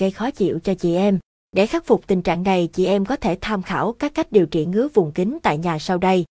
[0.00, 1.18] gây khó chịu cho chị em.
[1.52, 4.46] Để khắc phục tình trạng này, chị em có thể tham khảo các cách điều
[4.46, 6.24] trị ngứa vùng kính tại nhà sau đây.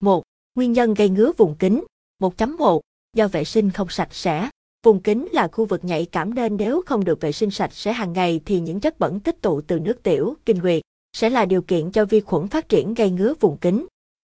[0.00, 0.22] 1.
[0.54, 1.84] Nguyên nhân gây ngứa vùng kính
[2.22, 2.80] 1.1.
[3.16, 4.48] Do vệ sinh không sạch sẽ.
[4.84, 7.92] Vùng kính là khu vực nhạy cảm nên nếu không được vệ sinh sạch sẽ
[7.92, 10.82] hàng ngày thì những chất bẩn tích tụ từ nước tiểu, kinh nguyệt
[11.12, 13.86] sẽ là điều kiện cho vi khuẩn phát triển gây ngứa vùng kính.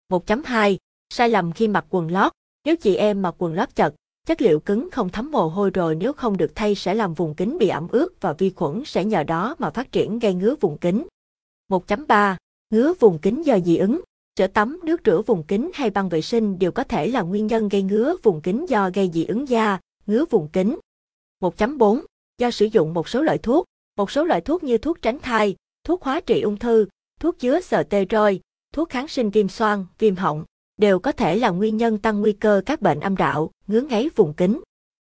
[0.09, 0.77] 1.2.
[1.09, 2.31] Sai lầm khi mặc quần lót.
[2.65, 3.93] Nếu chị em mặc quần lót chật,
[4.27, 7.35] chất liệu cứng không thấm mồ hôi rồi nếu không được thay sẽ làm vùng
[7.35, 10.55] kính bị ẩm ướt và vi khuẩn sẽ nhờ đó mà phát triển gây ngứa
[10.61, 11.07] vùng kính.
[11.69, 12.35] 1.3.
[12.69, 14.01] Ngứa vùng kính do dị ứng.
[14.35, 17.47] Trở tắm, nước rửa vùng kính hay băng vệ sinh đều có thể là nguyên
[17.47, 20.79] nhân gây ngứa vùng kính do gây dị ứng da, ngứa vùng kính.
[21.41, 22.01] 1.4.
[22.37, 23.65] Do sử dụng một số loại thuốc.
[23.97, 26.87] Một số loại thuốc như thuốc tránh thai, thuốc hóa trị ung thư,
[27.19, 28.37] thuốc chứa steroid,
[28.73, 30.45] thuốc kháng sinh viêm xoang, viêm họng,
[30.77, 34.09] đều có thể là nguyên nhân tăng nguy cơ các bệnh âm đạo, ngứa ngáy
[34.15, 34.61] vùng kính.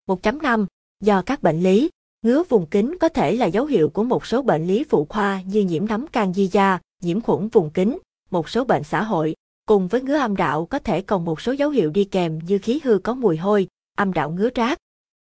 [0.07, 0.67] 1.5.
[1.01, 1.91] Do các bệnh lý,
[2.23, 5.43] ngứa vùng kính có thể là dấu hiệu của một số bệnh lý phụ khoa
[5.43, 7.99] như nhiễm nấm can di da, nhiễm khuẩn vùng kính,
[8.31, 9.35] một số bệnh xã hội.
[9.67, 12.59] Cùng với ngứa âm đạo có thể còn một số dấu hiệu đi kèm như
[12.59, 14.79] khí hư có mùi hôi, âm đạo ngứa rát.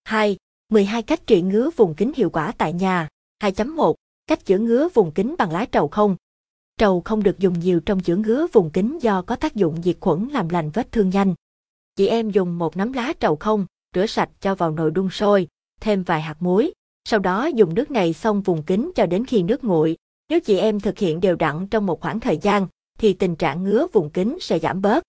[0.05, 0.37] 2.
[0.69, 3.09] 12 cách trị ngứa vùng kính hiệu quả tại nhà.
[3.43, 3.95] 2.1.
[4.27, 6.17] Cách chữa ngứa vùng kính bằng lá trầu không.
[6.79, 9.97] Trầu không được dùng nhiều trong chữa ngứa vùng kính do có tác dụng diệt
[10.01, 11.35] khuẩn làm lành vết thương nhanh.
[11.97, 15.49] Chị em dùng một nắm lá trầu không, rửa sạch cho vào nồi đun sôi,
[15.81, 16.73] thêm vài hạt muối.
[17.05, 19.97] Sau đó dùng nước này xông vùng kính cho đến khi nước nguội.
[20.29, 22.67] Nếu chị em thực hiện đều đặn trong một khoảng thời gian,
[22.99, 25.03] thì tình trạng ngứa vùng kính sẽ giảm bớt.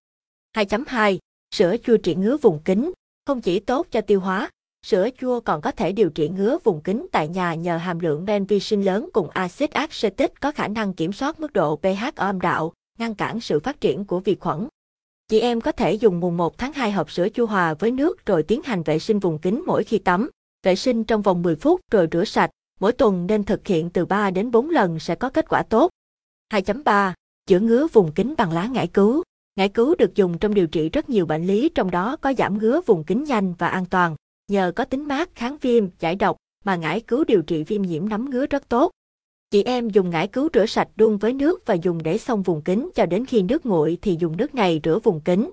[0.56, 1.18] 2.2.
[1.56, 2.92] Sữa chua trị ngứa vùng kính
[3.26, 4.50] không chỉ tốt cho tiêu hóa,
[4.84, 8.26] sữa chua còn có thể điều trị ngứa vùng kính tại nhà nhờ hàm lượng
[8.26, 12.42] men sinh lớn cùng axit acetic có khả năng kiểm soát mức độ pH âm
[12.42, 14.68] đạo, ngăn cản sự phát triển của vi khuẩn.
[15.28, 18.26] Chị em có thể dùng mùng 1 tháng 2 hộp sữa chua hòa với nước
[18.26, 20.30] rồi tiến hành vệ sinh vùng kính mỗi khi tắm.
[20.64, 24.06] Vệ sinh trong vòng 10 phút rồi rửa sạch, mỗi tuần nên thực hiện từ
[24.06, 25.90] 3 đến 4 lần sẽ có kết quả tốt.
[26.54, 27.14] 2.3.
[27.48, 29.24] Chữa ngứa vùng kính bằng lá ngải cứu.
[29.56, 32.58] Ngải cứu được dùng trong điều trị rất nhiều bệnh lý trong đó có giảm
[32.58, 34.16] ngứa vùng kính nhanh và an toàn.
[34.50, 38.10] Nhờ có tính mát kháng viêm, giải độc mà ngải cứu điều trị viêm nhiễm
[38.10, 38.92] nấm ngứa rất tốt.
[39.52, 42.62] Chị em dùng ngải cứu rửa sạch đun với nước và dùng để xông vùng
[42.62, 45.52] kính cho đến khi nước nguội thì dùng nước này rửa vùng kính.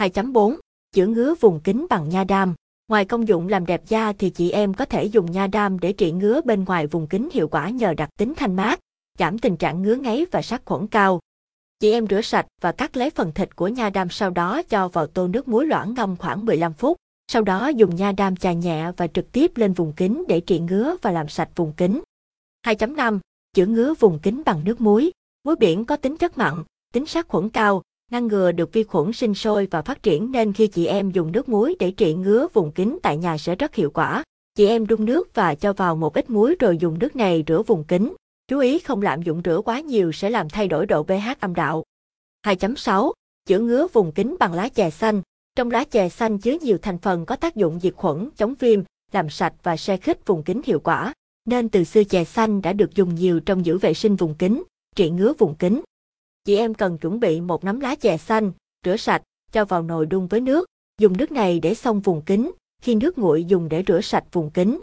[0.00, 0.56] 2.4.
[0.94, 2.54] Chữa ngứa vùng kính bằng nha đam.
[2.88, 5.92] Ngoài công dụng làm đẹp da thì chị em có thể dùng nha đam để
[5.92, 8.80] trị ngứa bên ngoài vùng kính hiệu quả nhờ đặc tính thanh mát,
[9.18, 11.20] giảm tình trạng ngứa ngáy và sát khuẩn cao.
[11.80, 14.88] Chị em rửa sạch và cắt lấy phần thịt của nha đam sau đó cho
[14.88, 16.96] vào tô nước muối loãng ngâm khoảng 15 phút.
[17.28, 20.58] Sau đó dùng nha đam chà nhẹ và trực tiếp lên vùng kính để trị
[20.58, 22.00] ngứa và làm sạch vùng kính.
[22.66, 23.18] 2.5.
[23.54, 25.12] Chữa ngứa vùng kính bằng nước muối.
[25.44, 26.54] Muối biển có tính chất mặn,
[26.92, 30.52] tính sát khuẩn cao, ngăn ngừa được vi khuẩn sinh sôi và phát triển nên
[30.52, 33.74] khi chị em dùng nước muối để trị ngứa vùng kính tại nhà sẽ rất
[33.74, 34.22] hiệu quả.
[34.54, 37.62] Chị em đun nước và cho vào một ít muối rồi dùng nước này rửa
[37.62, 38.14] vùng kính.
[38.48, 41.54] Chú ý không lạm dụng rửa quá nhiều sẽ làm thay đổi độ pH âm
[41.54, 41.84] đạo.
[42.46, 43.12] 2.6.
[43.46, 45.22] Chữa ngứa vùng kính bằng lá chè xanh.
[45.56, 48.80] Trong lá chè xanh chứa nhiều thành phần có tác dụng diệt khuẩn, chống viêm,
[49.12, 51.12] làm sạch và xe khích vùng kính hiệu quả.
[51.44, 54.62] Nên từ xưa chè xanh đã được dùng nhiều trong giữ vệ sinh vùng kính,
[54.96, 55.80] trị ngứa vùng kính.
[56.44, 58.52] Chị em cần chuẩn bị một nắm lá chè xanh,
[58.84, 59.22] rửa sạch,
[59.52, 60.66] cho vào nồi đun với nước.
[61.00, 62.50] Dùng nước này để xông vùng kính,
[62.82, 64.80] khi nước nguội dùng để rửa sạch vùng kính.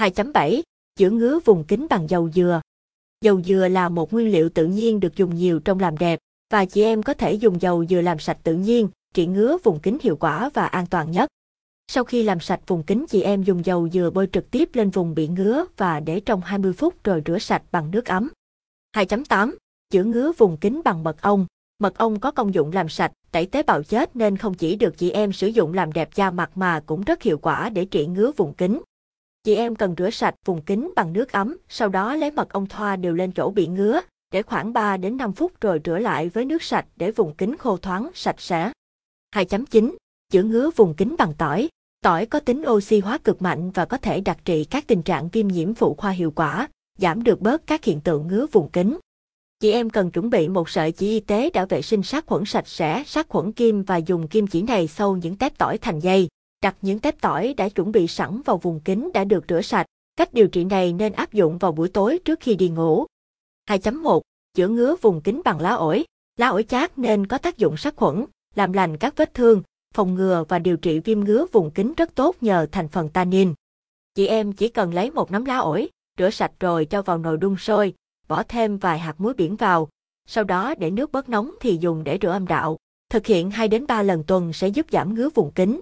[0.00, 0.62] 2.7.
[0.96, 2.60] Chữa ngứa vùng kính bằng dầu dừa.
[3.24, 6.18] Dầu dừa là một nguyên liệu tự nhiên được dùng nhiều trong làm đẹp,
[6.50, 9.80] và chị em có thể dùng dầu dừa làm sạch tự nhiên, trị ngứa vùng
[9.80, 11.28] kính hiệu quả và an toàn nhất.
[11.92, 14.90] Sau khi làm sạch vùng kính chị em dùng dầu dừa bôi trực tiếp lên
[14.90, 18.28] vùng bị ngứa và để trong 20 phút rồi rửa sạch bằng nước ấm.
[18.96, 19.54] 2.8.
[19.90, 21.46] Chữa ngứa vùng kính bằng mật ong.
[21.78, 24.98] Mật ong có công dụng làm sạch, tẩy tế bào chết nên không chỉ được
[24.98, 28.06] chị em sử dụng làm đẹp da mặt mà cũng rất hiệu quả để trị
[28.06, 28.80] ngứa vùng kính.
[29.44, 32.66] Chị em cần rửa sạch vùng kính bằng nước ấm, sau đó lấy mật ong
[32.66, 34.00] thoa đều lên chỗ bị ngứa,
[34.32, 37.56] để khoảng 3 đến 5 phút rồi rửa lại với nước sạch để vùng kính
[37.56, 38.72] khô thoáng, sạch sẽ.
[39.34, 39.94] 2.9.
[40.32, 41.68] Chữa ngứa vùng kính bằng tỏi.
[42.02, 45.28] Tỏi có tính oxy hóa cực mạnh và có thể đặc trị các tình trạng
[45.28, 46.68] viêm nhiễm phụ khoa hiệu quả,
[46.98, 48.98] giảm được bớt các hiện tượng ngứa vùng kính.
[49.60, 52.44] Chị em cần chuẩn bị một sợi chỉ y tế đã vệ sinh sát khuẩn
[52.44, 56.00] sạch sẽ, sát khuẩn kim và dùng kim chỉ này sâu những tép tỏi thành
[56.00, 56.28] dây.
[56.62, 59.86] Đặt những tép tỏi đã chuẩn bị sẵn vào vùng kính đã được rửa sạch.
[60.16, 63.06] Cách điều trị này nên áp dụng vào buổi tối trước khi đi ngủ.
[63.70, 64.20] 2.1.
[64.54, 66.04] Chữa ngứa vùng kính bằng lá ổi.
[66.36, 68.24] Lá ổi chát nên có tác dụng sát khuẩn,
[68.54, 69.62] làm lành các vết thương,
[69.94, 73.54] phòng ngừa và điều trị viêm ngứa vùng kính rất tốt nhờ thành phần tannin.
[74.14, 77.36] Chị em chỉ cần lấy một nắm lá ổi, rửa sạch rồi cho vào nồi
[77.36, 77.94] đun sôi,
[78.28, 79.88] bỏ thêm vài hạt muối biển vào,
[80.26, 82.76] sau đó để nước bớt nóng thì dùng để rửa âm đạo.
[83.10, 85.80] Thực hiện 2 đến 3 lần tuần sẽ giúp giảm ngứa vùng kính.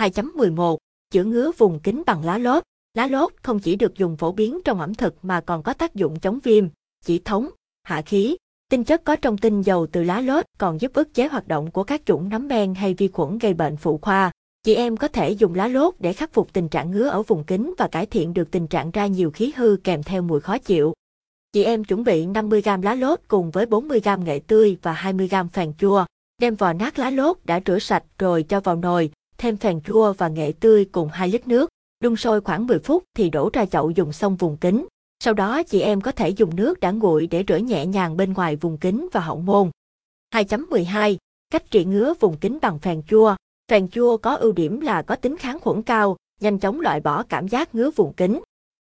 [0.00, 0.76] 2.11
[1.10, 2.62] Chữa ngứa vùng kính bằng lá lốt.
[2.94, 5.94] Lá lốt không chỉ được dùng phổ biến trong ẩm thực mà còn có tác
[5.94, 6.66] dụng chống viêm,
[7.04, 7.48] chỉ thống,
[7.82, 8.36] hạ khí.
[8.72, 11.70] Tinh chất có trong tinh dầu từ lá lốt còn giúp ức chế hoạt động
[11.70, 14.30] của các chủng nấm men hay vi khuẩn gây bệnh phụ khoa.
[14.62, 17.44] Chị em có thể dùng lá lốt để khắc phục tình trạng ngứa ở vùng
[17.44, 20.58] kính và cải thiện được tình trạng ra nhiều khí hư kèm theo mùi khó
[20.58, 20.92] chịu.
[21.52, 25.72] Chị em chuẩn bị 50g lá lốt cùng với 40g nghệ tươi và 20g phèn
[25.78, 26.04] chua.
[26.40, 30.12] Đem vò nát lá lốt đã rửa sạch rồi cho vào nồi, thêm phèn chua
[30.12, 31.70] và nghệ tươi cùng 2 lít nước.
[32.00, 34.86] Đun sôi khoảng 10 phút thì đổ ra chậu dùng xong vùng kính.
[35.24, 38.32] Sau đó chị em có thể dùng nước đã nguội để rửa nhẹ nhàng bên
[38.32, 39.70] ngoài vùng kính và hậu môn.
[40.34, 41.16] 2.12
[41.50, 43.36] Cách trị ngứa vùng kính bằng phèn chua.
[43.70, 47.22] Phèn chua có ưu điểm là có tính kháng khuẩn cao, nhanh chóng loại bỏ
[47.22, 48.40] cảm giác ngứa vùng kính.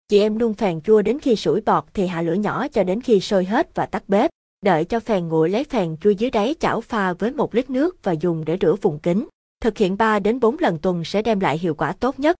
[0.07, 3.01] Chị em nung phèn chua đến khi sủi bọt thì hạ lửa nhỏ cho đến
[3.01, 4.29] khi sôi hết và tắt bếp.
[4.65, 8.03] Đợi cho phèn nguội lấy phèn chua dưới đáy chảo pha với một lít nước
[8.03, 9.27] và dùng để rửa vùng kính.
[9.61, 12.35] Thực hiện 3 đến 4 lần tuần sẽ đem lại hiệu quả tốt nhất.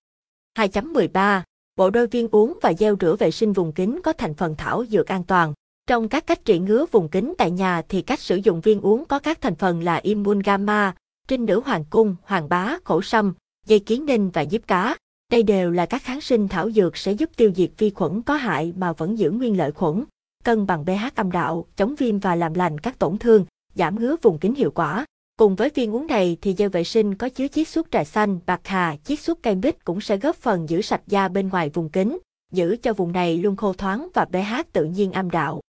[0.60, 1.42] 2.13
[1.78, 4.86] Bộ đôi viên uống và gel rửa vệ sinh vùng kính có thành phần thảo
[4.86, 5.54] dược an toàn.
[5.88, 9.06] Trong các cách trị ngứa vùng kính tại nhà thì cách sử dụng viên uống
[9.06, 10.96] có các thành phần là Immun Gamma,
[11.28, 13.34] trinh nữ hoàng cung, hoàng bá, khổ sâm,
[13.66, 14.96] dây kiến ninh và diếp cá.
[15.32, 18.36] Đây đều là các kháng sinh thảo dược sẽ giúp tiêu diệt vi khuẩn có
[18.36, 20.04] hại mà vẫn giữ nguyên lợi khuẩn,
[20.44, 23.46] cân bằng pH âm đạo, chống viêm và làm lành các tổn thương,
[23.76, 25.06] giảm ngứa vùng kính hiệu quả.
[25.38, 28.40] Cùng với viên uống này thì gel vệ sinh có chứa chiết xuất trà xanh,
[28.46, 31.70] bạc hà, chiết xuất cây bích cũng sẽ góp phần giữ sạch da bên ngoài
[31.70, 32.18] vùng kính,
[32.52, 35.62] giữ cho vùng này luôn khô thoáng và pH tự nhiên âm đạo.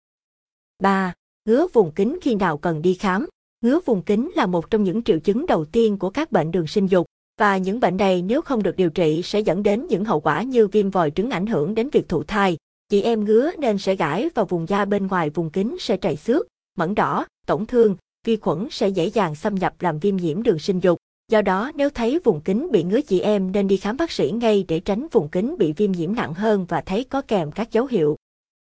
[0.79, 1.13] 3.
[1.45, 3.25] Ngứa vùng kính khi nào cần đi khám.
[3.61, 6.67] Ngứa vùng kính là một trong những triệu chứng đầu tiên của các bệnh đường
[6.67, 7.05] sinh dục
[7.39, 10.41] và những bệnh này nếu không được điều trị sẽ dẫn đến những hậu quả
[10.41, 12.57] như viêm vòi trứng ảnh hưởng đến việc thụ thai.
[12.89, 16.15] Chị em ngứa nên sẽ gãi vào vùng da bên ngoài vùng kính sẽ chảy
[16.15, 16.47] xước,
[16.77, 17.95] mẩn đỏ, tổn thương,
[18.27, 20.97] vi khuẩn sẽ dễ dàng xâm nhập làm viêm nhiễm đường sinh dục.
[21.31, 24.31] Do đó, nếu thấy vùng kính bị ngứa chị em nên đi khám bác sĩ
[24.31, 27.71] ngay để tránh vùng kính bị viêm nhiễm nặng hơn và thấy có kèm các
[27.71, 28.17] dấu hiệu.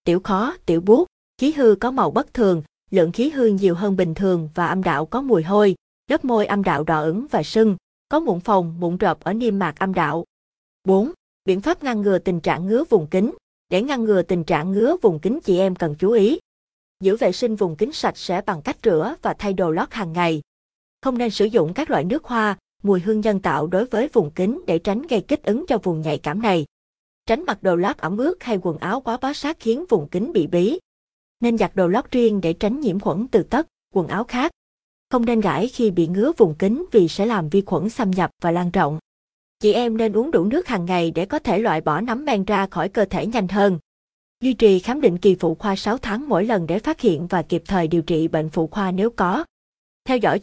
[0.04, 1.08] Tiểu khó, tiểu buốt,
[1.38, 4.84] khí hư có màu bất thường, lượng khí hư nhiều hơn bình thường và âm
[4.84, 5.76] đạo có mùi hôi,
[6.12, 7.78] lớp môi âm đạo đỏ ửng và sưng,
[8.10, 10.24] có mụn phồng, mụn rộp ở niêm mạc âm đạo.
[10.84, 11.12] 4.
[11.46, 13.32] Biện pháp ngăn ngừa tình trạng ngứa vùng kính.
[13.70, 16.40] Để ngăn ngừa tình trạng ngứa vùng kính chị em cần chú ý.
[17.06, 20.14] Giữ vệ sinh vùng kính sạch sẽ bằng cách rửa và thay đồ lót hàng
[20.14, 20.42] ngày.
[21.02, 24.32] Không nên sử dụng các loại nước hoa, mùi hương nhân tạo đối với vùng
[24.32, 26.66] kính để tránh gây kích ứng cho vùng nhạy cảm này.
[27.26, 30.34] Tránh mặc đồ lót ẩm ướt hay quần áo quá bó sát khiến vùng kính
[30.34, 30.80] bị bí.
[31.40, 34.52] Nên giặt đồ lót riêng để tránh nhiễm khuẩn từ tất, quần áo khác.
[35.10, 38.32] Không nên gãi khi bị ngứa vùng kính vì sẽ làm vi khuẩn xâm nhập
[38.42, 39.00] và lan rộng.
[39.60, 42.46] Chị em nên uống đủ nước hàng ngày để có thể loại bỏ nấm men
[42.46, 43.80] ra khỏi cơ thể nhanh hơn.
[44.42, 47.42] Duy trì khám định kỳ phụ khoa 6 tháng mỗi lần để phát hiện và
[47.42, 49.44] kịp thời điều trị bệnh phụ khoa nếu có.
[50.08, 50.40] Theo dõi